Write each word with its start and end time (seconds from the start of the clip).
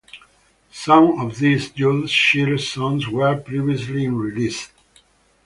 Some 0.73 1.21
of 1.21 1.37
these 1.37 1.69
Jules 1.69 2.09
Shear 2.09 2.57
songs 2.57 3.07
were 3.07 3.37
previously 3.37 4.07
unreleased. 4.07 4.71